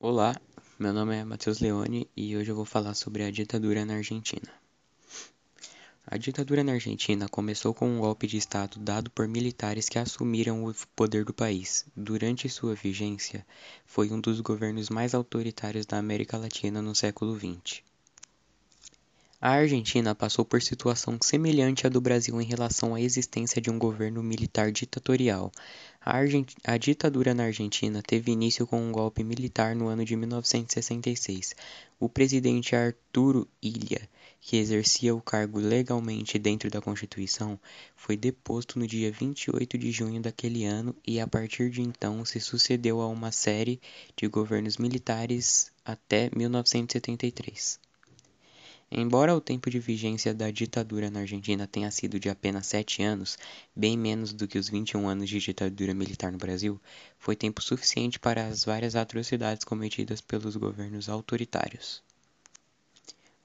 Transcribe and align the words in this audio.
Olá, 0.00 0.40
meu 0.78 0.92
nome 0.92 1.16
é 1.16 1.24
Matheus 1.24 1.58
Leone 1.58 2.08
e 2.16 2.36
hoje 2.36 2.52
eu 2.52 2.54
vou 2.54 2.64
falar 2.64 2.94
sobre 2.94 3.24
a 3.24 3.32
ditadura 3.32 3.84
na 3.84 3.94
Argentina. 3.94 4.48
A 6.06 6.16
ditadura 6.16 6.62
na 6.62 6.70
Argentina 6.70 7.28
começou 7.28 7.74
com 7.74 7.88
um 7.88 7.98
golpe 7.98 8.28
de 8.28 8.36
Estado 8.36 8.78
dado 8.78 9.10
por 9.10 9.26
militares 9.26 9.88
que 9.88 9.98
assumiram 9.98 10.64
o 10.64 10.72
poder 10.94 11.24
do 11.24 11.34
país. 11.34 11.84
Durante 11.96 12.48
sua 12.48 12.76
vigência, 12.76 13.44
foi 13.84 14.12
um 14.12 14.20
dos 14.20 14.40
governos 14.40 14.88
mais 14.88 15.16
autoritários 15.16 15.84
da 15.84 15.98
América 15.98 16.38
Latina 16.38 16.80
no 16.80 16.94
século 16.94 17.36
XX. 17.36 17.82
A 19.40 19.50
Argentina 19.50 20.16
passou 20.16 20.44
por 20.44 20.60
situação 20.60 21.16
semelhante 21.22 21.86
à 21.86 21.88
do 21.90 22.00
Brasil 22.00 22.40
em 22.40 22.44
relação 22.44 22.92
à 22.92 23.00
existência 23.00 23.62
de 23.62 23.70
um 23.70 23.78
governo 23.78 24.20
militar 24.20 24.72
ditatorial. 24.72 25.52
A, 26.10 26.20
a, 26.64 26.78
ditadura 26.78 27.34
na 27.34 27.44
Argentina 27.44 28.02
teve 28.02 28.32
início 28.32 28.66
com 28.66 28.80
um 28.80 28.90
golpe 28.90 29.22
militar 29.22 29.76
no 29.76 29.88
ano 29.88 30.06
de 30.06 30.16
1966. 30.16 31.54
O 32.00 32.08
presidente 32.08 32.74
Arturo 32.74 33.46
Ilha, 33.60 34.08
que 34.40 34.56
exercia 34.56 35.14
o 35.14 35.20
cargo 35.20 35.58
legalmente 35.58 36.38
dentro 36.38 36.70
da 36.70 36.80
Constituição, 36.80 37.60
foi 37.94 38.16
deposto 38.16 38.78
no 38.78 38.86
dia 38.86 39.12
28 39.12 39.76
de 39.76 39.92
junho 39.92 40.22
daquele 40.22 40.64
ano 40.64 40.96
e 41.06 41.20
a 41.20 41.26
partir 41.26 41.68
de 41.68 41.82
então 41.82 42.24
se 42.24 42.40
sucedeu 42.40 43.02
a 43.02 43.06
uma 43.06 43.30
série 43.30 43.78
de 44.16 44.26
governos 44.28 44.78
militares 44.78 45.70
até 45.84 46.30
1973. 46.34 47.78
Embora 48.90 49.36
o 49.36 49.40
tempo 49.40 49.68
de 49.68 49.78
vigência 49.78 50.32
da 50.32 50.50
ditadura 50.50 51.10
na 51.10 51.20
Argentina 51.20 51.66
tenha 51.66 51.90
sido 51.90 52.18
de 52.18 52.30
apenas 52.30 52.66
sete 52.66 53.02
anos, 53.02 53.36
bem 53.76 53.98
menos 53.98 54.32
do 54.32 54.48
que 54.48 54.58
os 54.58 54.70
21 54.70 55.06
anos 55.06 55.28
de 55.28 55.38
ditadura 55.38 55.92
militar 55.92 56.32
no 56.32 56.38
Brasil, 56.38 56.80
foi 57.18 57.36
tempo 57.36 57.60
suficiente 57.60 58.18
para 58.18 58.46
as 58.46 58.64
várias 58.64 58.96
atrocidades 58.96 59.62
cometidas 59.62 60.22
pelos 60.22 60.56
governos 60.56 61.10
autoritários. 61.10 62.02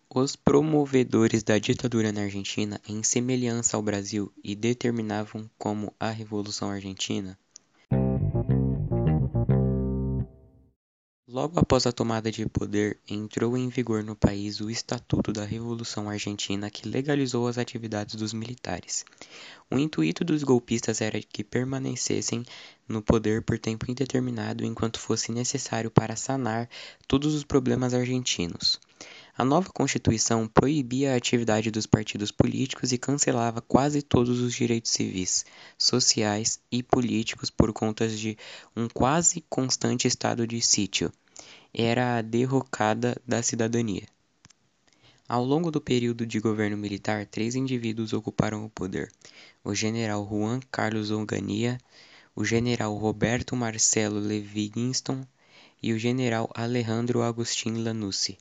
Os 0.09 0.35
promovedores 0.35 1.43
da 1.43 1.57
ditadura 1.57 2.11
na 2.13 2.21
Argentina, 2.21 2.79
em 2.87 3.03
semelhança 3.03 3.75
ao 3.75 3.83
Brasil 3.83 4.31
e 4.41 4.55
determinavam 4.55 5.49
como 5.57 5.93
a 5.99 6.09
Revolução 6.09 6.69
Argentina, 6.69 7.37
Logo 11.33 11.59
após 11.59 11.87
a 11.87 11.91
tomada 11.91 12.31
de 12.31 12.45
poder, 12.45 12.99
entrou 13.09 13.57
em 13.57 13.67
vigor 13.67 14.03
no 14.03 14.15
país 14.15 14.61
o 14.61 14.69
Estatuto 14.69 15.33
da 15.33 15.43
Revolução 15.43 16.07
Argentina 16.07 16.69
que 16.69 16.87
legalizou 16.87 17.47
as 17.47 17.57
atividades 17.57 18.13
dos 18.13 18.33
militares. 18.33 19.03
O 19.67 19.79
intuito 19.79 20.23
dos 20.23 20.43
golpistas 20.43 21.01
era 21.01 21.19
que 21.19 21.43
permanecessem 21.43 22.45
no 22.87 23.01
poder 23.01 23.41
por 23.41 23.57
tempo 23.57 23.89
indeterminado 23.89 24.63
enquanto 24.63 24.99
fosse 24.99 25.31
necessário 25.31 25.89
para 25.89 26.15
sanar 26.15 26.69
todos 27.07 27.33
os 27.33 27.43
problemas 27.43 27.95
argentinos. 27.95 28.79
A 29.35 29.43
nova 29.43 29.71
Constituição 29.73 30.47
proibia 30.47 31.13
a 31.13 31.17
atividade 31.17 31.71
dos 31.71 31.87
partidos 31.87 32.29
políticos 32.29 32.91
e 32.91 32.99
cancelava 32.99 33.59
quase 33.59 34.03
todos 34.03 34.39
os 34.39 34.53
direitos 34.53 34.91
civis, 34.91 35.47
sociais 35.79 36.59
e 36.71 36.83
políticos 36.83 37.49
por 37.49 37.73
conta 37.73 38.07
de 38.07 38.37
um 38.75 38.87
quase 38.87 39.43
constante 39.49 40.07
estado 40.07 40.45
de 40.45 40.61
sítio 40.61 41.11
era 41.73 42.17
a 42.17 42.21
derrocada 42.21 43.19
da 43.27 43.41
cidadania. 43.41 44.07
Ao 45.27 45.43
longo 45.43 45.71
do 45.71 45.81
período 45.81 46.25
de 46.25 46.39
governo 46.39 46.77
militar, 46.77 47.25
três 47.25 47.55
indivíduos 47.55 48.13
ocuparam 48.13 48.63
o 48.63 48.69
poder: 48.69 49.11
o 49.63 49.73
general 49.73 50.27
Juan 50.29 50.59
Carlos 50.71 51.09
Onganía, 51.09 51.79
o 52.35 52.45
general 52.45 52.95
Roberto 52.95 53.55
Marcelo 53.55 54.19
Livingston 54.19 55.25
e 55.81 55.93
o 55.93 55.97
general 55.97 56.49
Alejandro 56.53 57.23
Agustín 57.23 57.83
Lanusse. 57.83 58.37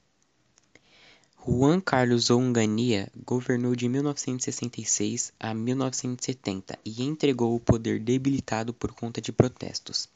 Juan 1.44 1.80
Carlos 1.80 2.30
Onganía 2.30 3.11
governou 3.27 3.74
de 3.74 3.89
1966 3.89 5.33
a 5.41 5.52
1970 5.52 6.79
e 6.85 7.02
entregou 7.02 7.56
o 7.56 7.61
poder 7.61 7.98
debilitado 7.98 8.73
por 8.73 8.92
conta 8.92 9.20
de 9.20 9.33
protestos. 9.33 10.08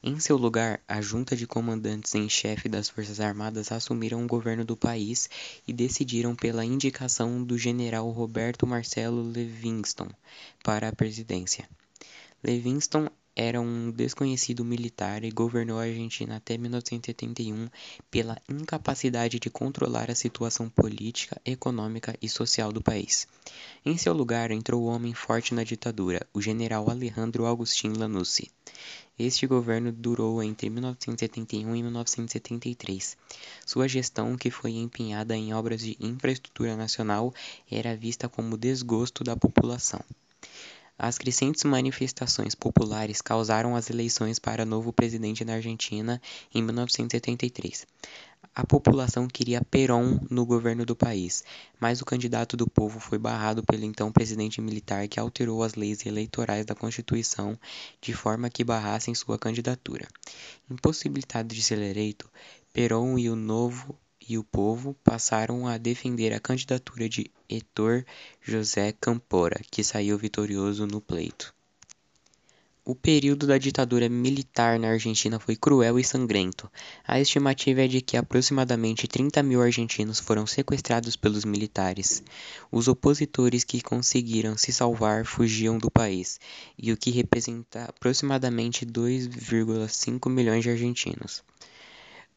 Em 0.00 0.20
seu 0.20 0.36
lugar, 0.36 0.80
a 0.86 1.00
junta 1.00 1.34
de 1.34 1.44
comandantes 1.44 2.14
em 2.14 2.28
chefe 2.28 2.68
das 2.68 2.88
Forças 2.88 3.18
Armadas 3.18 3.72
assumiram 3.72 4.22
o 4.22 4.28
governo 4.28 4.64
do 4.64 4.76
país 4.76 5.28
e 5.66 5.72
decidiram 5.72 6.36
pela 6.36 6.64
indicação 6.64 7.42
do 7.42 7.58
general 7.58 8.08
Roberto 8.10 8.64
Marcelo 8.64 9.28
Livingston 9.28 10.08
para 10.62 10.88
a 10.88 10.92
presidência. 10.92 11.68
Livingston 12.44 13.08
era 13.34 13.60
um 13.60 13.90
desconhecido 13.90 14.64
militar 14.64 15.24
e 15.24 15.32
governou 15.32 15.80
a 15.80 15.84
Argentina 15.84 16.36
até 16.36 16.56
1971 16.56 17.68
pela 18.08 18.40
incapacidade 18.48 19.40
de 19.40 19.50
controlar 19.50 20.12
a 20.12 20.14
situação 20.14 20.68
política, 20.68 21.40
econômica 21.44 22.16
e 22.22 22.28
social 22.28 22.72
do 22.72 22.80
país. 22.80 23.26
Em 23.84 23.96
seu 23.96 24.12
lugar 24.12 24.52
entrou 24.52 24.82
o 24.82 24.86
homem 24.86 25.12
forte 25.12 25.54
na 25.54 25.64
ditadura, 25.64 26.24
o 26.32 26.40
general 26.40 26.88
Alejandro 26.88 27.46
Agustín 27.46 27.94
Lanusse. 27.96 28.50
Este 29.18 29.46
governo 29.46 29.90
durou 29.90 30.42
entre 30.42 30.70
1971 30.70 31.74
e 31.74 31.82
1973. 31.82 33.16
Sua 33.66 33.88
gestão, 33.88 34.36
que 34.36 34.50
foi 34.50 34.72
empenhada 34.72 35.36
em 35.36 35.52
obras 35.52 35.80
de 35.80 35.96
infraestrutura 36.00 36.76
nacional, 36.76 37.34
era 37.70 37.96
vista 37.96 38.28
como 38.28 38.56
desgosto 38.56 39.24
da 39.24 39.36
população. 39.36 40.00
As 41.00 41.16
crescentes 41.16 41.62
manifestações 41.62 42.56
populares 42.56 43.22
causaram 43.22 43.76
as 43.76 43.88
eleições 43.88 44.40
para 44.40 44.64
novo 44.64 44.92
presidente 44.92 45.44
na 45.44 45.54
Argentina 45.54 46.20
em 46.52 46.60
1973. 46.60 47.86
A 48.58 48.66
população 48.66 49.28
queria 49.28 49.64
Perón 49.64 50.18
no 50.28 50.44
governo 50.44 50.84
do 50.84 50.96
país, 50.96 51.44
mas 51.78 52.00
o 52.00 52.04
candidato 52.04 52.56
do 52.56 52.68
povo 52.68 52.98
foi 52.98 53.16
barrado 53.16 53.62
pelo 53.62 53.84
então 53.84 54.10
presidente 54.10 54.60
militar 54.60 55.06
que 55.06 55.20
alterou 55.20 55.62
as 55.62 55.74
leis 55.74 56.04
eleitorais 56.04 56.66
da 56.66 56.74
Constituição 56.74 57.56
de 58.00 58.12
forma 58.12 58.50
que 58.50 58.64
barrassem 58.64 59.14
sua 59.14 59.38
candidatura. 59.38 60.08
Impossibilitado 60.68 61.54
de 61.54 61.62
ser 61.62 61.78
eleito, 61.78 62.28
Perón 62.72 63.16
e 63.16 63.30
o 63.30 63.36
novo 63.36 63.96
e 64.28 64.36
o 64.36 64.42
povo 64.42 64.92
passaram 65.04 65.68
a 65.68 65.78
defender 65.78 66.32
a 66.32 66.40
candidatura 66.40 67.08
de 67.08 67.30
Heitor 67.48 68.04
José 68.42 68.90
Campora, 68.90 69.60
que 69.70 69.84
saiu 69.84 70.18
vitorioso 70.18 70.84
no 70.84 71.00
pleito. 71.00 71.54
O 72.90 72.94
período 72.94 73.46
da 73.46 73.58
ditadura 73.58 74.08
militar 74.08 74.78
na 74.78 74.88
Argentina 74.88 75.38
foi 75.38 75.54
cruel 75.54 75.98
e 75.98 76.02
sangrento. 76.02 76.72
A 77.06 77.20
estimativa 77.20 77.82
é 77.82 77.86
de 77.86 78.00
que 78.00 78.16
aproximadamente 78.16 79.06
30 79.06 79.42
mil 79.42 79.60
argentinos 79.60 80.18
foram 80.18 80.46
sequestrados 80.46 81.14
pelos 81.14 81.44
militares. 81.44 82.22
Os 82.72 82.88
opositores 82.88 83.62
que 83.62 83.82
conseguiram 83.82 84.56
se 84.56 84.72
salvar 84.72 85.26
fugiam 85.26 85.76
do 85.76 85.90
país, 85.90 86.40
e 86.78 86.90
o 86.90 86.96
que 86.96 87.10
representa 87.10 87.84
aproximadamente 87.84 88.86
2,5 88.86 90.30
milhões 90.30 90.62
de 90.62 90.70
argentinos. 90.70 91.44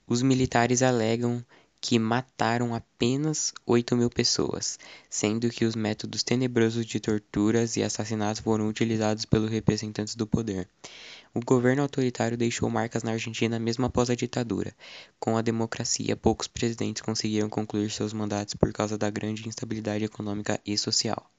Os 0.05 0.21
militares 0.21 0.81
alegam 0.81 1.41
que 1.81 1.97
mataram 1.97 2.75
apenas 2.75 3.51
8 3.65 3.97
mil 3.97 4.09
pessoas, 4.09 4.77
sendo 5.09 5.49
que 5.49 5.65
os 5.65 5.75
métodos 5.75 6.21
tenebrosos 6.21 6.85
de 6.85 6.99
torturas 6.99 7.75
e 7.75 7.81
assassinatos 7.81 8.39
foram 8.39 8.69
utilizados 8.69 9.25
pelos 9.25 9.49
representantes 9.49 10.13
do 10.13 10.27
poder. 10.27 10.69
O 11.33 11.39
governo 11.39 11.81
autoritário 11.81 12.37
deixou 12.37 12.69
marcas 12.69 13.01
na 13.01 13.13
Argentina 13.13 13.57
mesmo 13.57 13.85
após 13.85 14.11
a 14.11 14.15
ditadura. 14.15 14.75
Com 15.19 15.35
a 15.35 15.41
democracia, 15.41 16.15
poucos 16.15 16.47
presidentes 16.47 17.01
conseguiram 17.01 17.49
concluir 17.49 17.89
seus 17.89 18.13
mandatos 18.13 18.53
por 18.53 18.71
causa 18.71 18.95
da 18.95 19.09
grande 19.09 19.47
instabilidade 19.47 20.05
econômica 20.05 20.61
e 20.63 20.77
social. 20.77 21.31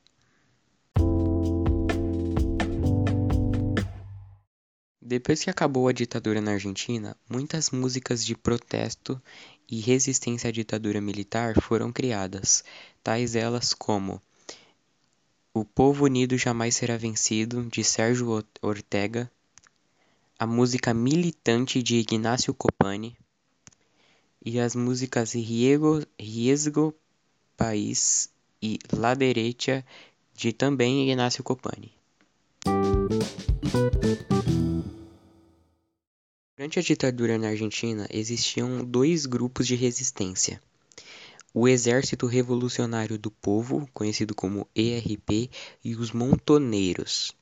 Depois 5.12 5.44
que 5.44 5.50
acabou 5.50 5.88
a 5.88 5.92
ditadura 5.92 6.40
na 6.40 6.52
Argentina, 6.52 7.14
muitas 7.28 7.68
músicas 7.68 8.24
de 8.24 8.34
protesto 8.34 9.20
e 9.70 9.78
resistência 9.78 10.48
à 10.48 10.50
ditadura 10.50 11.02
militar 11.02 11.60
foram 11.60 11.92
criadas, 11.92 12.64
tais 13.04 13.36
elas 13.36 13.74
como 13.74 14.22
O 15.52 15.66
Povo 15.66 16.06
Unido 16.06 16.38
Jamais 16.38 16.76
Será 16.76 16.96
Vencido, 16.96 17.62
de 17.64 17.84
Sérgio 17.84 18.42
Ortega, 18.62 19.30
a 20.38 20.46
música 20.46 20.94
Militante, 20.94 21.82
de 21.82 21.96
Ignacio 21.96 22.54
Copani, 22.54 23.14
e 24.42 24.58
as 24.58 24.74
músicas 24.74 25.34
Riego, 25.34 26.06
Riesgo 26.18 26.94
País 27.54 28.30
e 28.62 28.78
La 28.90 29.12
Derecha, 29.12 29.84
de 30.34 30.54
também 30.54 31.10
Ignacio 31.10 31.44
Copani. 31.44 31.92
Durante 36.62 36.78
a 36.78 36.82
ditadura 36.82 37.36
na 37.38 37.48
Argentina, 37.48 38.06
existiam 38.08 38.84
dois 38.84 39.26
grupos 39.26 39.66
de 39.66 39.74
resistência. 39.74 40.62
O 41.52 41.66
Exército 41.66 42.24
Revolucionário 42.24 43.18
do 43.18 43.32
Povo, 43.32 43.88
conhecido 43.92 44.32
como 44.32 44.68
ERP, 44.72 45.50
e 45.82 45.96
os 45.96 46.12
Montoneiros. 46.12 47.34